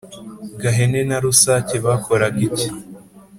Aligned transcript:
Gahene 0.61 0.99
na 1.09 1.17
Rusake 1.23 1.75
bakoraga 1.85 2.39
iki? 2.47 2.67